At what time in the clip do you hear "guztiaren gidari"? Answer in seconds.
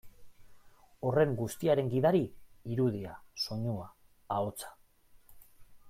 1.41-2.23